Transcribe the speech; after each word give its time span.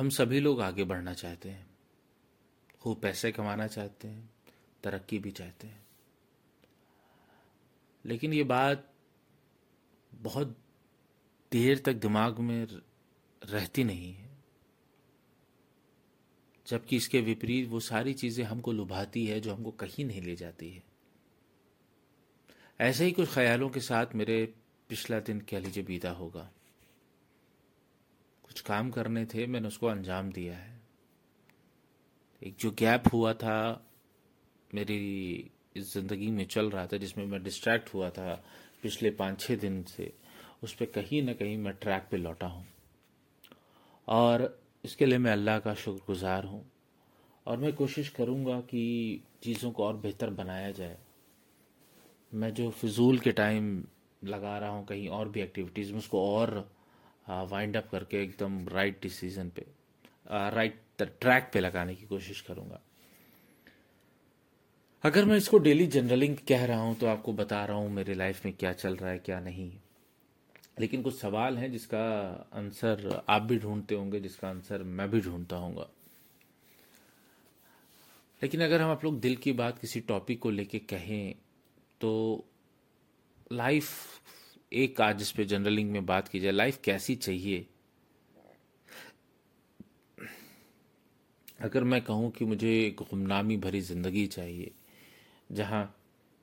हम 0.00 0.10
सभी 0.10 0.40
लोग 0.40 0.60
आगे 0.60 0.84
बढ़ना 0.84 1.14
चाहते 1.14 1.48
हैं। 1.48 1.70
खूब 2.80 3.00
पैसे 3.00 3.32
कमाना 3.32 3.66
चाहते 3.66 4.08
हैं, 4.08 4.30
तरक्की 4.82 5.18
भी 5.18 5.30
चाहते 5.30 5.66
हैं। 5.66 5.86
लेकिन 8.04 8.32
ये 8.32 8.44
बात 8.44 8.92
बहुत 10.14 10.58
देर 11.52 11.78
तक 11.78 11.92
दिमाग 11.92 12.38
में 12.38 12.66
रहती 13.44 13.84
नहीं 13.84 14.14
है। 14.14 14.30
जबकि 16.66 16.96
इसके 16.96 17.20
विपरीत 17.20 17.68
वो 17.68 17.80
सारी 17.80 18.14
चीज़ें 18.14 18.44
हमको 18.44 18.72
लुभाती 18.72 19.26
है 19.26 19.40
जो 19.40 19.54
हमको 19.54 19.70
कहीं 19.70 20.04
नहीं 20.04 20.22
ले 20.22 20.36
जाती 20.36 20.70
है। 20.70 20.82
ऐसे 22.80 23.04
ही 23.04 23.12
कुछ 23.12 23.28
ख्यालों 23.34 23.70
के 23.70 23.80
साथ 23.80 24.06
मेरे 24.14 24.54
पिछला 24.88 25.20
दिन 25.20 25.40
कह 25.40 25.58
लीजिए 25.58 25.84
बीता 25.84 26.10
होगा। 26.10 26.50
कुछ 28.50 28.60
काम 28.60 28.90
करने 28.90 29.24
थे, 29.24 29.46
मैंने 29.46 29.68
उसको 29.68 29.86
अंजाम 29.86 30.30
दिया 30.32 30.54
है। 30.54 30.80
एक 32.42 32.54
जो 32.60 32.70
गैप 32.70 33.02
हुआ 33.12 33.32
था 33.32 33.86
मेरी 34.74 35.50
इस 35.76 35.92
ज़िंदगी 35.92 36.30
में 36.30 36.44
चल 36.44 36.70
रहा 36.70 36.86
था, 36.86 36.96
जिसमें 36.96 37.26
मैं 37.26 37.42
डिस्ट्रैक्ट 37.42 37.94
हुआ 37.94 38.08
था 38.10 38.34
पिछले 38.82 39.10
पाँच 39.10 39.40
छः 39.40 39.56
दिन 39.56 39.82
से, 39.82 40.12
उस 40.62 40.74
पर 40.74 40.86
कहीं 40.86 41.22
ना 41.22 41.32
कहीं 41.32 41.58
मैं 41.58 41.74
ट्रैक 41.74 42.08
पे 42.10 42.16
लौटा 42.16 42.46
हूँ। 42.46 42.66
और 44.08 44.60
इसके 44.84 45.06
लिए 45.06 45.18
मैं 45.18 45.32
अल्लाह 45.32 45.58
का 45.58 45.74
शुक्रगुजार 45.74 46.44
हूँ। 46.44 46.64
और 47.46 47.56
मैं 47.56 47.72
कोशिश 47.72 48.08
करूँगा 48.08 48.60
कि 48.60 49.22
चीज़ों 49.42 49.70
को 49.70 49.84
और 49.84 49.96
बेहतर 49.96 50.30
बनाया 50.30 50.70
जाए। 50.70 50.98
मैं 52.34 52.54
जो 52.54 52.70
फिजूल 52.70 53.18
के 53.18 53.32
टाइम 53.32 53.84
लगा 54.24 54.58
रहा 54.58 54.70
हूँ, 54.70 54.86
कहीं 54.86 55.08
और 55.08 55.28
भी 55.28 55.40
एक्टिविटीज़ 55.40 55.92
में 55.92 55.98
उसको 55.98 56.26
और 56.36 56.79
वाइंड 57.50 57.76
अप 57.76 57.88
करके 57.90 58.22
एकदम 58.22 58.66
राइट 58.68 59.00
डिसीज़न 59.02 59.48
पे 59.48 59.66
राइट 60.50 60.80
ट्रैक 61.00 61.50
पे 61.52 61.60
लगाने 61.60 61.94
की 61.94 62.06
कोशिश 62.06 62.40
करूँगा। 62.40 62.80
अगर 65.04 65.24
मैं 65.24 65.36
इसको 65.36 65.58
डेली 65.58 65.86
जनरलिंग 65.86 66.36
कह 66.48 66.64
रहा 66.66 66.80
हूँ 66.80 66.96
तो 66.98 67.06
आपको 67.06 67.32
बता 67.32 67.64
रहा 67.64 67.76
हूँ 67.76 67.90
मेरे 67.90 68.14
लाइफ 68.14 68.44
में 68.44 68.54
क्या 68.54 68.72
चल 68.72 68.96
रहा 68.96 69.10
है, 69.10 69.18
क्या 69.18 69.38
नहीं। 69.40 69.70
लेकिन 70.80 71.02
कुछ 71.02 71.18
सवाल 71.18 71.58
हैं 71.58 71.70
जिसका 71.72 72.02
आंसर 72.54 73.22
आप 73.28 73.42
भी 73.42 73.58
ढूंढते 73.58 73.94
होंगे, 73.94 74.20
जिसका 74.20 74.48
आंसर 74.48 74.82
मैं 74.82 75.10
भी 75.10 75.20
ढूंढता 75.20 75.56
हूँगा। 75.56 75.86
लेकिन 78.42 78.64
अगर 78.64 78.80
हम 78.80 78.90
आप 78.90 79.04
लोग 79.04 79.20
दिल 79.20 79.36
की 79.36 79.52
बात 79.52 79.78
किसी 79.78 80.00
टॉपिक 80.00 80.40
को 80.40 80.50
लेके 80.50 80.78
कहें 80.78 81.34
तो 82.00 82.44
लाइफ 83.52 83.88
एक 84.72 85.00
आज 85.00 85.22
इस 85.22 85.30
पे 85.32 85.44
जनरलिंग 85.44 85.90
में 85.90 86.04
बात 86.06 86.28
की 86.28 86.40
जाए 86.40 86.52
लाइफ 86.52 86.78
कैसी 86.84 87.14
चाहिए? 87.16 87.66
अगर 91.60 91.84
मैं 91.84 92.00
कहूँ 92.02 92.30
कि 92.30 92.44
मुझे 92.44 92.70
एक 92.78 93.00
गुमनामी 93.00 93.56
भरी 93.56 93.80
ज़िंदगी 93.80 94.26
चाहिए, 94.26 94.70
जहाँ 95.50 95.82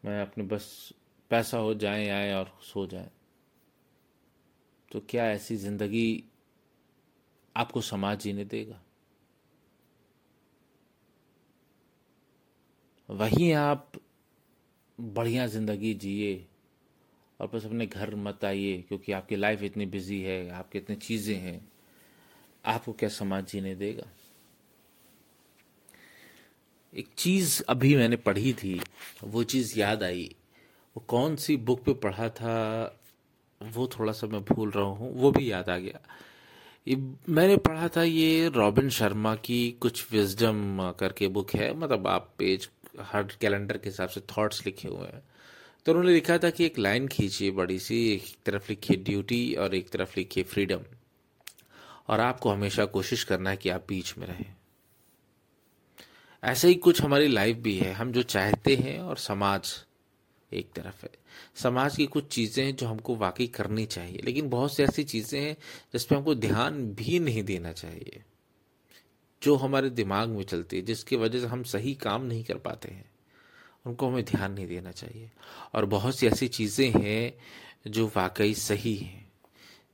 मैं 0.03 0.19
अपने 0.21 0.43
बस 0.43 0.93
पैसा 1.31 1.57
हो 1.57 1.73
जाए, 1.73 2.07
आए 2.09 2.33
और 2.33 2.51
सो 2.63 2.85
जाए 2.87 3.09
तो 4.91 4.99
क्या 5.09 5.29
ऐसी 5.31 5.55
ज़िंदगी 5.55 6.23
आपको 7.55 7.81
समाज 7.81 8.19
जीने 8.19 8.45
देगा? 8.45 8.81
वहीं 13.09 13.51
आप 13.53 13.91
बढ़िया 14.99 15.47
ज़िंदगी 15.47 15.93
जिए 15.93 16.45
और 17.39 17.47
बस 17.47 17.65
अपने 17.65 17.85
घर 17.85 18.15
मत 18.15 18.45
आइए, 18.45 18.77
क्योंकि 18.87 19.11
आपकी 19.11 19.35
लाइफ 19.35 19.63
इतनी 19.63 19.85
बिज़ी 19.85 20.21
है, 20.21 20.49
आपके 20.49 20.77
इतनी 20.77 20.95
चीज़ें 20.95 21.35
हैं। 21.35 21.59
आपको 22.65 22.93
क्या 22.93 23.09
समाज 23.09 23.45
जीने 23.45 23.75
देगा? 23.75 24.07
एक 26.93 27.07
चीज़ 27.17 27.61
अभी 27.69 27.95
मैंने 27.95 28.15
पढ़ी 28.15 28.53
थी, 28.53 28.79
वो 29.23 29.43
चीज़ 29.43 29.79
याद 29.79 30.03
आई। 30.03 30.35
वो 30.95 31.03
कौन 31.07 31.35
सी 31.35 31.57
बुक 31.57 31.83
पे 31.83 31.93
पढ़ा 31.93 32.29
था, 32.29 32.55
वो 33.61 33.87
थोड़ा 33.87 34.11
सा 34.11 34.27
मैं 34.27 34.43
भूल 34.45 34.71
रहा 34.71 34.85
हूँ, 34.85 35.13
वो 35.13 35.31
भी 35.31 35.51
याद 35.51 35.69
आ 35.69 35.77
गया। 35.77 35.99
ये 36.87 36.95
मैंने 37.29 37.55
पढ़ा 37.57 37.87
था 37.87 38.03
ये 38.03 38.47
रॉबिन 38.47 38.89
शर्मा 38.89 39.35
की 39.35 39.59
कुछ 39.71 40.11
विजडम 40.11 40.91
करके 40.99 41.27
बुक 41.27 41.51
है 41.51 41.73
मतलब 41.73 42.07
आप 42.07 42.33
पेज 42.37 42.69
हर 43.01 43.23
कैलेंडर 43.41 43.77
के 43.77 43.89
हिसाब 43.89 44.09
से 44.09 44.21
थॉट्स 44.37 44.65
लिखे 44.65 44.87
हुए 44.87 45.07
हैं। 45.07 45.21
तो 45.87 45.91
उन्होंने 45.91 46.13
लिखा 46.13 46.37
था 46.37 46.49
कि 46.49 46.65
एक 46.65 46.77
लाइन 46.79 47.07
खींचिए 47.07 47.51
बड़ी 47.51 47.79
सी, 47.79 47.97
एक 48.13 48.23
तरफ़ 48.45 48.69
लिखिए 48.69 48.97
ड्यूटी 48.97 49.53
और 49.55 49.75
एक 49.75 49.89
तरफ़ 49.89 50.13
लिखिए 50.17 50.43
फ्रीडम 50.43 50.79
और 52.07 52.19
आपको 52.19 52.49
हमेशा 52.49 52.85
कोशिश 52.85 53.23
करना 53.23 53.49
है 53.49 53.57
कि 53.57 53.69
आप 53.69 53.85
बीच 53.89 54.13
में 54.17 54.27
रहें। 54.27 54.45
ऐसे 56.43 56.67
ही 56.67 56.75
कुछ 56.75 57.01
हमारी 57.01 57.27
लाइफ 57.27 57.57
भी 57.57 57.77
है। 57.77 57.93
हम 57.93 58.11
जो 58.11 58.23
चाहते 58.23 58.75
हैं 58.75 58.99
और 58.99 59.17
समाज 59.17 59.73
एक 60.51 60.71
तरफ़ 60.73 61.05
है। 61.05 61.11
समाज 61.55 61.95
की 61.95 62.05
कुछ 62.05 62.27
चीज़ें 62.27 62.63
हैं 62.65 62.75
जो 62.75 62.87
हमको 62.87 63.15
वाकई 63.15 63.47
करनी 63.47 63.85
चाहिए। 63.85 64.21
लेकिन 64.23 64.49
बहुत 64.49 64.75
सी 64.75 64.83
ऐसी 64.83 65.03
चीज़ें 65.03 65.41
हैं 65.41 65.57
जिस 65.93 66.05
पर 66.05 66.15
हमको 66.15 66.35
ध्यान 66.35 66.85
भी 66.93 67.19
नहीं 67.19 67.43
देना 67.43 67.71
चाहिए, 67.71 68.23
जो 69.41 69.55
हमारे 69.55 69.89
दिमाग 69.89 70.29
में 70.29 70.43
चलती 70.43 70.75
है, 70.77 70.81
जिसकी 70.81 71.15
वजह 71.15 71.39
से 71.39 71.47
हम 71.47 71.63
सही 71.63 71.93
काम 71.95 72.25
नहीं 72.25 72.43
कर 72.43 72.57
पाते 72.57 72.89
हैं। 72.89 73.16
उनको 73.87 74.07
हमें 74.09 74.23
ध्यान 74.25 74.51
नहीं 74.51 74.67
देना 74.67 74.91
चाहिए। 74.91 75.29
और 75.75 75.85
बहुत 75.85 76.17
सी 76.17 76.27
ऐसी 76.27 76.47
चीज़ें 76.49 76.91
हैं 76.91 77.91
जो 77.91 78.07
वाकई 78.07 78.53
सही 78.53 78.95
हैं, 78.95 79.25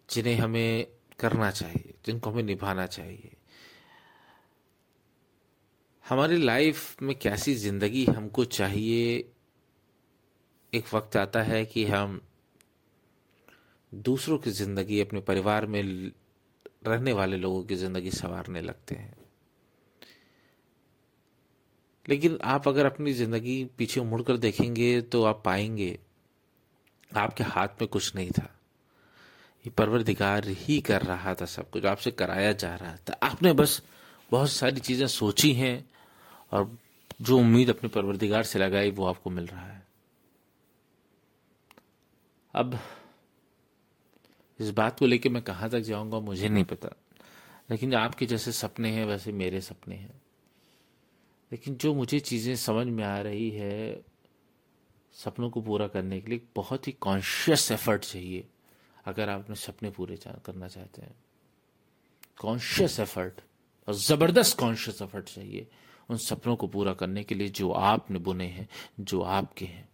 जिन्हें 0.10 0.36
हमें 0.36 0.88
करना 1.20 1.52
चाहिए, 1.52 1.94
जिनको 2.06 2.30
हमें 2.30 2.44
निभाना 2.44 2.86
चाहिए। 2.88 3.32
हमारी 6.06 6.38
लाइफ 6.38 7.02
में 7.02 7.16
कैसी 7.16 7.54
ज़िंदगी 7.56 8.06
हमको 8.06 8.46
चाहिए, 8.46 9.24
एक 10.74 10.94
वक्त 10.94 11.18
आता 11.18 11.42
है 11.44 11.64
कि 11.66 11.86
हम 11.86 12.20
दूसरों 13.92 14.38
की 14.38 14.52
ज़िंदगी, 14.52 15.00
अपने 15.02 15.20
परिवार 15.22 15.66
में 15.66 15.82
रहने 16.88 17.14
वाले 17.14 17.38
लोगों 17.38 17.64
की 17.64 17.76
ज़िंदगी 17.76 18.12
संवारने 18.12 18.62
लगते 18.62 18.96
हैं। 18.96 19.14
लेकिन 22.06 22.38
आप 22.44 22.68
अगर 22.68 22.86
अपनी 22.86 23.14
ज़िंदगी 23.14 23.64
पीछे 23.78 24.02
मुड़कर 24.02 24.38
देखेंगे 24.38 25.00
तो 25.02 25.24
आप 25.24 25.42
पाएँगे, 25.46 25.98
आपके 27.12 27.44
हाथ 27.44 27.82
में 27.82 27.88
कुछ 27.88 28.16
नहीं 28.16 28.32
था। 28.32 28.50
ये 29.66 29.70
परवरदिगार 29.70 30.48
ही 30.48 30.80
कर 30.82 31.02
रहा 31.02 31.34
था 31.36 31.46
सब 31.46 31.70
कुछ, 31.70 31.86
आपसे 31.86 32.12
कराया 32.12 32.52
जा 32.54 32.74
रहा 32.76 32.96
था। 33.10 33.18
आपने 33.24 33.54
बस 33.54 33.82
बहुत 34.32 34.50
सारी 34.50 34.80
चीज़ें 34.80 35.08
सोची 35.08 35.52
हैं 35.54 35.86
और 36.52 36.78
जो 37.22 37.38
उम्मीद 37.38 37.70
अपने 37.70 37.90
परवरदिगार 37.90 38.44
से 38.44 38.60
लगाई, 38.60 38.92
वो 38.92 39.06
आपको 39.06 39.30
मिल 39.30 39.46
रहा 39.46 39.66
है। 39.66 39.82
अब 42.54 42.80
इस 44.60 44.70
बात 44.70 45.00
को 45.00 45.06
लेके 45.06 45.30
मैं 45.30 45.42
कहाँ 45.44 45.70
तक 45.70 45.80
जाऊँगा, 45.80 46.20
मुझे 46.20 46.50
नहीं 46.50 46.64
पता। 46.64 46.90
लेकिन 47.72 47.96
आपके 47.96 48.26
जैसे 48.26 48.52
सपने 48.52 48.90
हैं, 48.90 49.06
वैसे 49.06 49.32
मेरे 49.32 49.62
सपने 49.62 49.96
हैं। 49.96 50.22
लेकिन 51.54 51.76
जो 51.76 51.94
मुझे 51.94 52.20
चीज़ें 52.20 52.56
समझ 52.56 52.86
में 52.88 53.04
आ 53.04 53.20
रही 53.22 53.50
है, 53.50 54.02
सपनों 55.16 55.50
को 55.50 55.62
पूरा 55.62 55.88
करने 55.88 56.20
के 56.22 56.30
लिए 56.30 56.42
बहुत 56.56 56.88
ही 56.88 56.92
कॉन्शियस 56.92 57.72
एफर्ट 57.72 58.02
चाहिए, 58.02 58.48
अगर 59.06 59.30
आप 59.30 59.40
अपने 59.40 59.56
सपने 59.56 59.90
पूरे 59.90 60.18
करना 60.18 60.68
चाहते 60.68 61.02
हैं। 61.02 61.16
कॉन्शियस 62.38 63.00
एफर्ट 63.00 63.42
और 63.88 63.94
ज़बरदस्त 63.94 64.58
कॉन्शियस 64.60 65.02
एफर्ट 65.02 65.30
चाहिए 65.30 65.68
उन 66.10 66.18
सपनों 66.18 66.56
को 66.56 66.68
पूरा 66.68 66.94
करने 66.94 67.24
के 67.24 67.36
लिए 67.36 67.50
जो 67.50 67.72
आपने 67.72 68.20
बुने 68.20 68.48
हैं, 68.48 68.68
जो 69.00 69.22
आपके 69.22 69.66
हैं। 69.66 69.90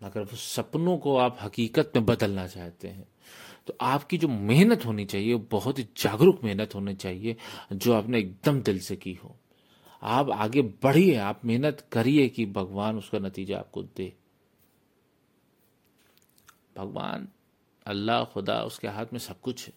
अगर 0.00 0.22
वो 0.22 0.36
सपनों 0.36 0.98
को 0.98 1.16
आप 1.16 1.38
हकीकत 1.42 1.92
में 1.96 2.04
बदलना 2.06 2.46
चाहते 2.46 2.88
हैं 2.88 3.08
तो 3.66 3.76
आपकी 3.80 4.18
जो 4.18 4.28
मेहनत 4.28 4.86
होनी 4.86 5.04
चाहिए, 5.04 5.34
बहुत 5.34 5.78
ही 5.78 5.88
जागरूक 5.96 6.44
मेहनत 6.44 6.74
होनी 6.74 6.94
चाहिए, 6.94 7.36
जो 7.72 7.92
आपने 7.92 8.18
एकदम 8.18 8.62
दिल 8.62 8.80
से 8.80 8.96
की 8.96 9.14
हो। 9.14 9.36
आप 10.02 10.30
आगे 10.30 10.62
बढ़िए, 10.62 11.16
आप 11.16 11.44
मेहनत 11.44 11.88
करिए 11.92 12.28
कि 12.28 12.46
भगवान 12.46 12.98
उसका 12.98 13.18
नतीजा 13.18 13.58
आपको 13.58 13.82
दे। 13.82 14.12
भगवान, 16.76 17.28
अल्लाह, 17.86 18.24
खुदा 18.24 18.62
उसके 18.62 18.88
हाथ 18.88 19.06
में 19.12 19.20
सब 19.20 19.40
कुछ 19.40 19.66
है। 19.66 19.72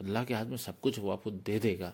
अल्लाह 0.00 0.24
के 0.24 0.34
हाथ 0.34 0.44
में 0.44 0.56
सब 0.56 0.80
कुछ 0.80 0.98
वो 0.98 1.10
आपको 1.10 1.30
दे 1.30 1.58
देगा। 1.58 1.92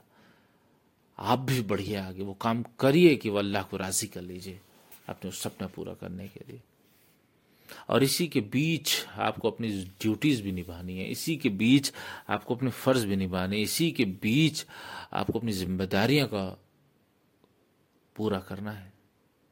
आप 1.19 1.38
भी 1.38 1.62
बढ़िए 1.62 1.97
आगे, 1.97 2.23
वो 2.23 2.35
काम 2.35 2.64
करिए 2.81 3.17
कि 3.17 3.31
वो 3.31 3.38
अल्लाह 3.38 3.62
को 3.62 3.76
राज़ी 3.76 4.06
कर 4.06 4.21
लीजिए 4.21 4.61
अपने 5.09 5.29
उस 5.29 5.43
सपना 5.43 5.67
पूरा 5.67 5.94
करने 5.94 6.29
के 6.29 6.53
लिए। 6.53 6.61
और 7.88 8.03
इसी 8.03 8.26
के 8.29 8.41
बीच 8.41 9.06
आपको 9.17 9.50
अपनी 9.50 9.69
ड्यूटीज़ 10.00 10.43
भी 10.43 10.53
निभानी 10.53 10.99
है, 10.99 11.11
इसी 11.11 11.37
के 11.37 11.49
बीच 11.49 11.93
आपको 12.29 12.55
अपने 12.55 12.70
फ़र्ज़ 12.70 13.06
भी 13.06 13.17
निभाने 13.17 13.62
इसी 13.62 13.91
के 13.91 14.05
बीच 14.05 14.67
आपको 15.12 15.38
अपनी 15.38 15.53
जिम्मेदारियाँ 15.53 16.29
का 16.29 16.61
पूरा 18.17 18.38
करना 18.38 18.73
है, 18.73 18.93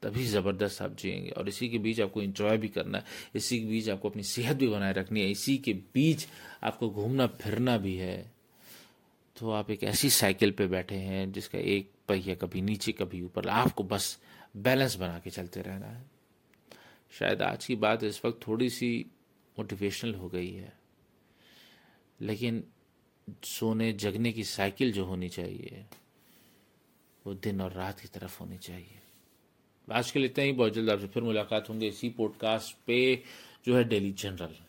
तभी 0.02 0.24
ज़बरदस्त 0.26 0.82
आप 0.82 0.96
जिएँगे। 0.96 1.30
और 1.30 1.48
इसी 1.48 1.68
के 1.68 1.78
बीच 1.78 2.00
आपको 2.00 2.22
इंजॉय 2.22 2.56
भी 2.56 2.68
करना 2.68 2.98
है, 2.98 3.04
इसी 3.34 3.60
के 3.60 3.66
बीच 3.66 3.88
आपको 3.88 4.10
अपनी 4.10 4.22
सेहत 4.22 4.56
भी 4.56 4.68
बनाए 4.68 4.92
रखनी 4.92 5.20
है, 5.20 5.30
इसी 5.30 5.58
के 5.58 5.72
बीच 5.72 6.26
आपको 6.62 6.90
घूमना 6.90 7.26
फिरना 7.26 7.78
भी 7.78 7.96
है। 7.96 8.32
तो 9.36 9.50
आप 9.50 9.70
एक 9.70 9.82
ऐसी 9.84 10.10
साइकिल 10.10 10.50
पे 10.50 10.66
बैठे 10.66 10.94
हैं 10.94 11.32
जिसका 11.32 11.58
एक 11.58 11.90
पहिया 12.08 12.34
कभी 12.34 12.60
नीचे, 12.60 12.92
कभी 12.92 13.22
ऊपर, 13.22 13.48
आपको 13.48 13.84
बस 13.84 14.18
बैलेंस 14.56 14.96
बना 14.96 15.18
के 15.18 15.30
चलते 15.30 15.60
रहना 15.60 15.86
है। 15.86 16.15
शायद 17.10 17.42
आज 17.42 17.66
की 17.66 17.76
बात 17.76 18.04
इस 18.04 18.24
वक्त 18.24 18.48
थोड़ी 18.48 18.70
सी 18.70 19.06
मोटिवेशनल 19.58 20.14
हो 20.14 20.28
गई 20.28 20.52
है। 20.52 20.78
लेकिन 22.20 22.64
सोने 23.44 23.92
जगने 23.92 24.32
की 24.32 24.44
साइकिल 24.44 24.92
जो 24.92 25.04
होनी 25.04 25.28
चाहिए, 25.28 25.84
वो 27.26 27.34
दिन 27.34 27.60
और 27.60 27.72
रात 27.72 28.00
की 28.00 28.08
तरफ़ 28.08 28.40
होनी 28.40 28.58
चाहिए। 28.58 29.00
आज 29.92 30.10
के 30.10 30.18
लिए 30.18 30.28
इतना 30.28 30.44
ही। 30.44 30.52
बहुत 30.52 30.72
जल्द 30.72 30.90
आपसे 30.90 31.06
फिर 31.06 31.22
मुलाकात 31.22 31.68
होंगे 31.68 31.88
इसी 31.88 32.10
पॉडकास्ट 32.10 32.76
पे, 32.86 33.22
जो 33.66 33.76
है 33.76 33.84
डेली 33.84 34.12
जनरल। 34.12 34.65